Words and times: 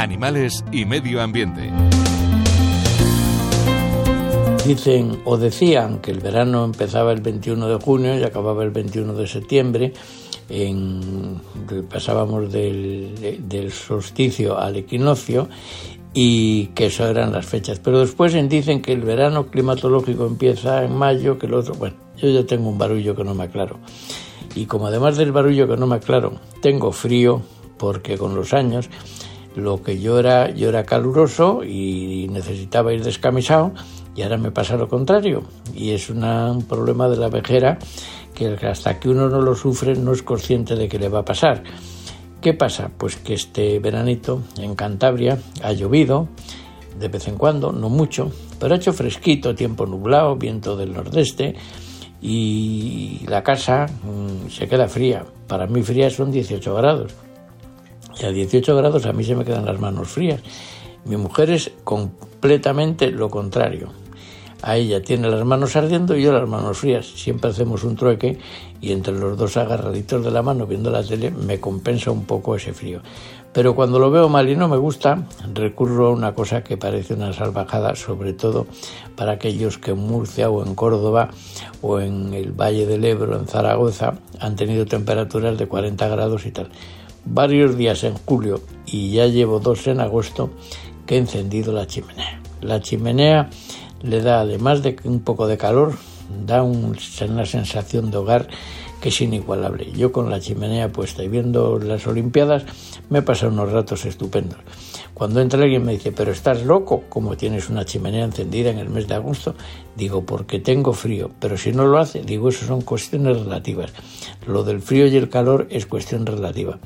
animales 0.00 0.64
y 0.72 0.84
medio 0.84 1.20
ambiente. 1.20 1.70
Dicen 4.66 5.20
o 5.24 5.36
decían 5.36 5.98
que 5.98 6.10
el 6.10 6.20
verano 6.20 6.64
empezaba 6.64 7.12
el 7.12 7.20
21 7.20 7.68
de 7.68 7.76
junio 7.76 8.18
y 8.18 8.22
acababa 8.22 8.64
el 8.64 8.70
21 8.70 9.14
de 9.14 9.26
septiembre. 9.26 9.92
En, 10.48 11.40
pasábamos 11.88 12.50
del, 12.52 13.72
solsticio 13.72 14.58
al 14.58 14.76
equinoccio 14.76 15.48
y 16.12 16.66
que 16.68 16.86
eso 16.86 17.06
eran 17.06 17.32
las 17.32 17.46
fechas. 17.46 17.78
Pero 17.78 18.00
después 18.00 18.34
dicen 18.48 18.82
que 18.82 18.92
el 18.92 19.02
verano 19.02 19.46
climatológico 19.46 20.26
empieza 20.26 20.84
en 20.84 20.96
mayo, 20.96 21.38
que 21.38 21.46
el 21.46 21.54
otro, 21.54 21.74
bueno, 21.74 21.96
yo 22.16 22.28
ya 22.28 22.44
tengo 22.44 22.68
un 22.68 22.78
barullo 22.78 23.14
que 23.14 23.24
no 23.24 23.34
me 23.34 23.44
aclaro. 23.44 23.78
Y 24.54 24.64
como 24.64 24.88
además 24.88 25.16
del 25.16 25.30
barullo 25.30 25.68
que 25.68 25.76
no 25.76 25.86
me 25.86 25.96
aclaro, 25.96 26.40
tengo 26.60 26.90
frío, 26.90 27.42
porque 27.78 28.18
con 28.18 28.34
los 28.34 28.52
años 28.52 28.90
lo 29.56 29.82
que 29.82 30.00
yo 30.00 30.18
era, 30.18 30.50
yo 30.50 30.68
era 30.68 30.84
caluroso 30.84 31.64
y 31.64 32.28
necesitaba 32.30 32.92
ir 32.92 33.02
descamisado, 33.02 33.72
y 34.14 34.22
ahora 34.22 34.36
me 34.36 34.50
pasa 34.50 34.76
lo 34.76 34.88
contrario. 34.88 35.42
Y 35.74 35.90
es 35.90 36.10
un 36.10 36.64
problema 36.68 37.08
de 37.08 37.16
la 37.16 37.28
vejera 37.28 37.78
que 38.34 38.56
hasta 38.66 38.98
que 38.98 39.08
uno 39.08 39.28
no 39.28 39.40
lo 39.40 39.54
sufre 39.54 39.94
no 39.94 40.12
es 40.12 40.22
consciente 40.22 40.74
de 40.74 40.88
que 40.88 40.98
le 40.98 41.08
va 41.08 41.20
a 41.20 41.24
pasar. 41.24 41.62
¿Qué 42.40 42.54
pasa? 42.54 42.90
Pues 42.96 43.16
que 43.16 43.34
este 43.34 43.78
veranito 43.80 44.42
en 44.58 44.74
Cantabria 44.74 45.38
ha 45.62 45.72
llovido 45.72 46.28
de 46.98 47.08
vez 47.08 47.28
en 47.28 47.36
cuando, 47.36 47.72
no 47.72 47.88
mucho, 47.88 48.30
pero 48.58 48.74
ha 48.74 48.78
hecho 48.78 48.92
fresquito, 48.92 49.54
tiempo 49.54 49.86
nublado, 49.86 50.36
viento 50.36 50.76
del 50.76 50.92
nordeste 50.92 51.54
y 52.20 53.20
la 53.26 53.42
casa 53.42 53.86
mm, 53.86 54.48
se 54.48 54.68
queda 54.68 54.88
fría. 54.88 55.24
Para 55.46 55.66
mí 55.66 55.82
fría 55.82 56.10
son 56.10 56.30
18 56.30 56.74
grados. 56.74 57.12
Y 58.18 58.24
a 58.24 58.30
18 58.30 58.76
grados 58.76 59.06
a 59.06 59.12
mí 59.12 59.24
se 59.24 59.34
me 59.34 59.44
quedan 59.44 59.66
las 59.66 59.78
manos 59.78 60.08
frías. 60.08 60.40
Mi 61.04 61.16
mujer 61.16 61.50
es 61.50 61.70
completamente 61.84 63.10
lo 63.10 63.28
contrario 63.30 63.90
a 64.62 64.76
ella 64.76 65.02
tiene 65.02 65.28
las 65.28 65.44
manos 65.44 65.76
ardiendo 65.76 66.16
y 66.16 66.22
yo 66.22 66.32
las 66.32 66.48
manos 66.48 66.78
frías. 66.78 67.06
Siempre 67.06 67.50
hacemos 67.50 67.84
un 67.84 67.96
trueque 67.96 68.38
y 68.80 68.92
entre 68.92 69.14
los 69.14 69.36
dos 69.36 69.56
agarraditos 69.56 70.24
de 70.24 70.30
la 70.30 70.42
mano 70.42 70.66
viendo 70.66 70.90
la 70.90 71.02
tele 71.02 71.30
me 71.30 71.60
compensa 71.60 72.10
un 72.10 72.24
poco 72.24 72.56
ese 72.56 72.72
frío. 72.72 73.00
Pero 73.52 73.74
cuando 73.74 73.98
lo 73.98 74.12
veo 74.12 74.28
mal 74.28 74.48
y 74.48 74.54
no 74.54 74.68
me 74.68 74.76
gusta, 74.76 75.26
recurro 75.52 76.08
a 76.08 76.10
una 76.10 76.34
cosa 76.34 76.62
que 76.62 76.76
parece 76.76 77.14
una 77.14 77.32
salvajada, 77.32 77.96
sobre 77.96 78.32
todo 78.32 78.66
para 79.16 79.32
aquellos 79.32 79.78
que 79.78 79.90
en 79.90 79.98
Murcia 79.98 80.50
o 80.50 80.64
en 80.64 80.76
Córdoba 80.76 81.30
o 81.82 81.98
en 81.98 82.32
el 82.32 82.52
Valle 82.52 82.86
del 82.86 83.04
Ebro, 83.04 83.36
en 83.36 83.48
Zaragoza, 83.48 84.14
han 84.38 84.54
tenido 84.54 84.86
temperaturas 84.86 85.58
de 85.58 85.66
40 85.66 86.06
grados 86.08 86.46
y 86.46 86.52
tal. 86.52 86.70
Varios 87.24 87.76
días 87.76 88.02
en 88.04 88.14
julio 88.14 88.60
y 88.86 89.12
ya 89.12 89.26
llevo 89.26 89.60
dos 89.60 89.86
en 89.86 90.00
agosto 90.00 90.50
que 91.06 91.16
he 91.16 91.18
encendido 91.18 91.72
la 91.72 91.86
chimenea. 91.86 92.40
La 92.60 92.80
chimenea 92.80 93.50
le 94.02 94.22
da, 94.22 94.40
además 94.40 94.82
de 94.82 94.96
un 95.04 95.20
poco 95.20 95.46
de 95.46 95.58
calor, 95.58 95.94
da 96.46 96.62
una 96.62 97.46
sensación 97.46 98.10
de 98.10 98.16
hogar 98.16 98.48
que 99.00 99.08
es 99.08 99.20
inigualable. 99.20 99.90
Yo 99.92 100.12
con 100.12 100.30
la 100.30 100.40
chimenea 100.40 100.92
puesta 100.92 101.22
y 101.22 101.28
viendo 101.28 101.78
las 101.78 102.06
Olimpiadas 102.06 102.64
me 103.08 103.20
he 103.20 103.22
pasado 103.22 103.52
unos 103.52 103.72
ratos 103.72 104.04
estupendos. 104.04 104.58
Cuando 105.20 105.42
entra 105.42 105.62
alguien 105.62 105.84
me 105.84 105.92
dice, 105.92 106.12
pero 106.12 106.32
estás 106.32 106.64
loco, 106.64 107.02
como 107.10 107.36
tienes 107.36 107.68
una 107.68 107.84
chimenea 107.84 108.24
encendida 108.24 108.70
en 108.70 108.78
el 108.78 108.88
mes 108.88 109.06
de 109.06 109.16
agosto, 109.16 109.54
digo, 109.94 110.24
porque 110.24 110.60
tengo 110.60 110.94
frío, 110.94 111.30
pero 111.38 111.58
si 111.58 111.72
no 111.72 111.84
lo 111.84 111.98
hace, 111.98 112.22
digo, 112.22 112.48
eso 112.48 112.64
son 112.64 112.80
cuestiones 112.80 113.38
relativas. 113.38 113.92
Lo 114.46 114.64
del 114.64 114.80
frío 114.80 115.06
y 115.08 115.16
el 115.18 115.28
calor 115.28 115.66
es 115.68 115.84
cuestión 115.84 116.24
relativa. 116.24 116.78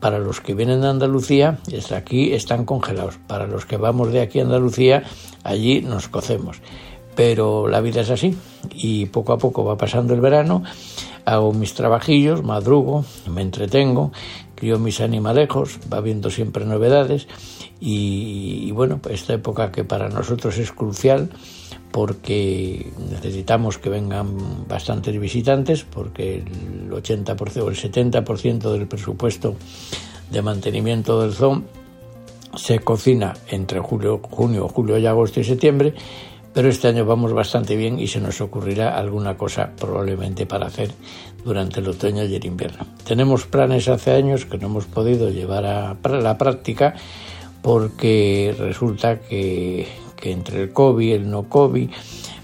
Para 0.00 0.18
los 0.18 0.40
que 0.40 0.54
vienen 0.54 0.80
de 0.80 0.88
Andalucía, 0.88 1.60
aquí 1.94 2.32
están 2.32 2.64
congelados. 2.64 3.20
Para 3.28 3.46
los 3.46 3.66
que 3.66 3.76
vamos 3.76 4.12
de 4.12 4.20
aquí 4.20 4.40
a 4.40 4.42
Andalucía, 4.42 5.04
allí 5.44 5.80
nos 5.80 6.08
cocemos. 6.08 6.62
Pero 7.14 7.68
la 7.68 7.80
vida 7.80 8.00
es 8.00 8.10
así 8.10 8.36
y 8.74 9.06
poco 9.06 9.32
a 9.32 9.38
poco 9.38 9.64
va 9.64 9.78
pasando 9.78 10.12
el 10.12 10.20
verano, 10.20 10.64
hago 11.24 11.52
mis 11.52 11.74
trabajillos, 11.74 12.42
madrugo, 12.42 13.04
me 13.30 13.42
entretengo, 13.42 14.10
crío 14.56 14.78
mis 14.80 15.00
animalejos, 15.00 15.78
va 15.92 16.00
viendo 16.00 16.30
siempre 16.30 16.64
novedades 16.64 17.28
y, 17.78 18.70
bueno, 18.72 18.98
pues 18.98 19.20
esta 19.20 19.34
época 19.34 19.70
que 19.70 19.84
para 19.84 20.08
nosotros 20.08 20.58
es 20.58 20.72
crucial 20.72 21.30
porque 21.92 22.90
necesitamos 23.10 23.78
que 23.78 23.90
vengan 23.90 24.66
bastantes 24.66 25.18
visitantes 25.20 25.84
porque 25.84 26.36
el 26.36 26.90
80% 26.90 27.62
o 27.62 27.68
el 27.68 27.76
70% 27.76 28.72
del 28.72 28.88
presupuesto 28.88 29.54
de 30.30 30.42
mantenimiento 30.42 31.20
del 31.22 31.32
zoo 31.32 31.62
se 32.56 32.78
cocina 32.80 33.34
entre 33.48 33.80
julio, 33.80 34.20
junio, 34.22 34.68
julio 34.68 34.98
y 34.98 35.06
agosto 35.06 35.40
y 35.40 35.44
septiembre, 35.44 35.94
pero 36.56 36.70
este 36.70 36.88
año 36.88 37.04
vamos 37.04 37.34
bastante 37.34 37.76
bien 37.76 38.00
y 38.00 38.06
se 38.06 38.18
nos 38.18 38.40
ocurrirá 38.40 38.96
alguna 38.96 39.36
cosa 39.36 39.72
probablemente 39.78 40.46
para 40.46 40.68
hacer 40.68 40.90
durante 41.44 41.80
el 41.80 41.88
otoño 41.88 42.24
y 42.24 42.34
el 42.34 42.46
invierno. 42.46 42.86
Tenemos 43.06 43.44
planes 43.44 43.88
hace 43.88 44.12
años 44.12 44.46
que 44.46 44.56
no 44.56 44.68
hemos 44.68 44.86
podido 44.86 45.28
llevar 45.28 45.66
a 45.66 45.98
la 46.02 46.38
práctica 46.38 46.94
porque 47.60 48.56
resulta 48.58 49.20
que, 49.20 49.86
entre 50.22 50.62
el 50.62 50.72
COVID, 50.72 51.12
el 51.12 51.30
no 51.30 51.42
COVID, 51.50 51.90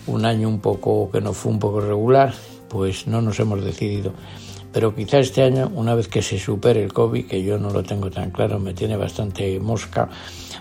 un 0.08 0.26
año 0.26 0.46
un 0.46 0.60
poco 0.60 1.10
que 1.10 1.22
no 1.22 1.32
fue 1.32 1.50
un 1.50 1.58
poco 1.58 1.80
regular, 1.80 2.34
pues 2.72 3.06
no 3.06 3.20
nos 3.20 3.38
hemos 3.38 3.62
decidido 3.62 4.12
pero 4.72 4.94
quizá 4.94 5.18
este 5.18 5.42
año, 5.42 5.70
una 5.74 5.94
vez 5.94 6.08
que 6.08 6.22
se 6.22 6.38
supere 6.38 6.82
el 6.82 6.92
COVID, 6.92 7.26
que 7.26 7.42
yo 7.42 7.58
no 7.58 7.70
lo 7.70 7.82
tengo 7.82 8.10
tan 8.10 8.30
claro, 8.30 8.58
me 8.58 8.72
tiene 8.72 8.96
bastante 8.96 9.60
mosca, 9.60 10.08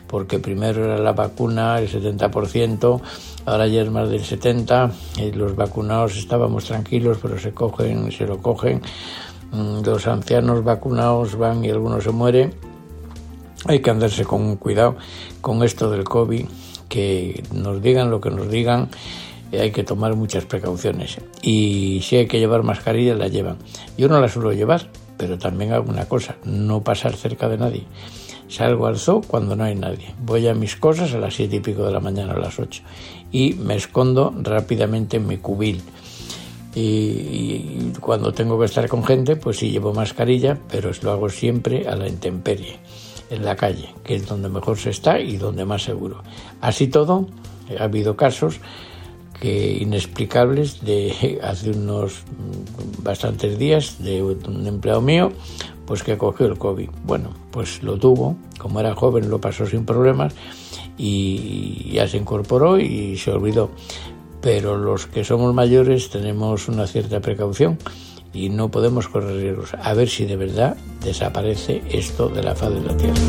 porque 0.07 0.37
primero 0.37 0.83
era 0.83 0.97
la 0.97 1.13
vacuna, 1.13 1.79
el 1.79 1.89
70%, 1.89 3.01
ahora 3.45 3.67
ya 3.67 3.81
es 3.81 3.89
más 3.89 4.09
del 4.09 4.21
70%, 4.21 4.91
y 5.17 5.31
los 5.31 5.55
vacunados 5.55 6.17
estábamos 6.17 6.65
tranquilos, 6.65 7.19
pero 7.21 7.39
se 7.39 7.53
cogen, 7.53 8.11
se 8.11 8.27
lo 8.27 8.39
cogen, 8.39 8.81
mm, 9.53 9.81
los 9.85 10.05
ancianos 10.07 10.63
vacunados 10.65 11.37
van 11.37 11.63
y 11.63 11.69
algunos 11.69 12.03
se 12.03 12.11
mueren. 12.11 12.53
Hay 13.65 13.79
que 13.79 13.91
andarse 13.91 14.25
con 14.25 14.57
cuidado 14.57 14.97
con 15.39 15.63
esto 15.63 15.89
del 15.89 16.03
COVID, 16.03 16.45
que 16.89 17.43
nos 17.53 17.81
digan 17.81 18.11
lo 18.11 18.19
que 18.19 18.31
nos 18.31 18.49
digan 18.49 18.89
hay 19.59 19.71
que 19.71 19.83
tomar 19.83 20.15
muchas 20.15 20.45
precauciones. 20.45 21.17
Y 21.41 22.01
si 22.03 22.17
hay 22.17 22.27
que 22.27 22.39
llevar 22.39 22.63
mascarilla, 22.63 23.15
la 23.15 23.27
llevan. 23.27 23.57
Yo 23.97 24.07
no 24.07 24.19
la 24.19 24.29
suelo 24.29 24.53
llevar, 24.53 24.89
pero 25.17 25.37
también 25.37 25.73
hago 25.73 25.89
una 25.89 26.05
cosa, 26.05 26.37
no 26.45 26.83
pasar 26.83 27.15
cerca 27.15 27.49
de 27.49 27.57
nadie. 27.57 27.83
Salgo 28.47 28.87
al 28.87 28.97
zoo 28.97 29.21
cuando 29.21 29.55
no 29.55 29.63
hay 29.63 29.75
nadie. 29.75 30.13
Voy 30.23 30.47
a 30.47 30.53
mis 30.53 30.75
cosas 30.75 31.13
a 31.13 31.17
las 31.17 31.35
siete 31.35 31.57
y 31.57 31.59
pico 31.61 31.85
de 31.85 31.93
la 31.93 32.01
mañana, 32.01 32.33
a 32.33 32.39
las 32.39 32.59
ocho. 32.59 32.83
Y 33.31 33.53
me 33.53 33.75
escondo 33.75 34.33
rápidamente 34.41 35.17
en 35.17 35.27
mi 35.27 35.37
cubil. 35.37 35.81
Y, 36.75 37.91
cuando 37.99 38.33
tengo 38.33 38.59
que 38.59 38.65
estar 38.65 38.87
con 38.87 39.03
gente, 39.03 39.35
pues 39.35 39.57
sí 39.57 39.71
llevo 39.71 39.93
mascarilla, 39.93 40.57
pero 40.69 40.91
lo 41.01 41.11
hago 41.11 41.29
siempre 41.29 41.87
a 41.87 41.95
la 41.95 42.07
intemperie, 42.07 42.79
en 43.29 43.43
la 43.43 43.55
calle, 43.55 43.93
que 44.03 44.15
es 44.15 44.25
donde 44.25 44.49
mejor 44.49 44.77
se 44.77 44.89
está 44.89 45.19
y 45.19 45.37
donde 45.37 45.65
más 45.65 45.83
seguro. 45.83 46.23
Así 46.61 46.87
todo, 46.87 47.27
ha 47.79 47.83
habido 47.83 48.15
casos 48.15 48.59
que 49.41 49.79
inexplicables 49.81 50.85
de 50.85 51.39
hace 51.43 51.71
unos 51.71 52.23
bastantes 53.03 53.59
días 53.59 54.01
de 54.01 54.23
un 54.23 54.65
empleado 54.65 55.01
mío 55.01 55.33
pues 55.85 56.03
que 56.03 56.17
cogió 56.17 56.45
el 56.45 56.57
COVID. 56.57 56.89
Bueno, 57.03 57.31
pues 57.51 57.83
lo 57.83 57.97
tuvo, 57.97 58.37
como 58.57 58.79
era 58.79 58.95
joven 58.95 59.29
lo 59.29 59.41
pasó 59.41 59.65
sin 59.65 59.83
problemas 59.83 60.33
y 60.97 61.91
ya 61.91 62.07
se 62.07 62.15
incorporó 62.15 62.79
y 62.79 63.17
se 63.17 63.31
olvidó. 63.31 63.71
Pero 64.39 64.77
los 64.77 65.07
que 65.07 65.25
somos 65.25 65.53
mayores 65.53 66.09
tenemos 66.09 66.69
una 66.69 66.87
cierta 66.87 67.19
precaución 67.19 67.77
y 68.33 68.49
no 68.49 68.69
podemos 68.69 69.09
correr 69.09 69.35
riesgos. 69.35 69.73
A 69.81 69.93
ver 69.93 70.07
si 70.07 70.25
de 70.25 70.37
verdad 70.37 70.77
desaparece 71.03 71.81
esto 71.89 72.29
de 72.29 72.43
la 72.43 72.55
faz 72.55 72.73
de 72.73 72.81
la 72.81 72.95
Tierra. 72.95 73.21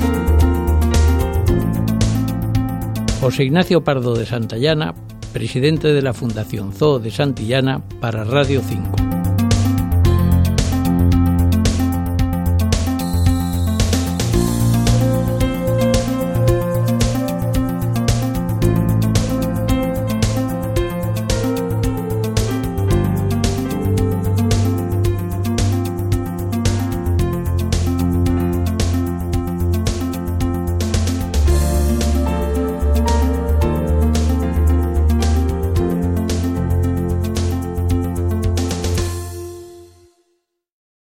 José 3.21 3.45
Ignacio 3.45 3.83
Pardo 3.83 4.15
de 4.15 4.27
Santayana 4.27 4.95
presidente 5.33 5.89
de 5.89 6.03
la 6.03 6.13
Fundación 6.13 6.73
Zoo 6.73 6.99
de 6.99 7.11
Santillana 7.11 7.83
para 8.01 8.25
Radio 8.25 8.63
5. 8.63 9.02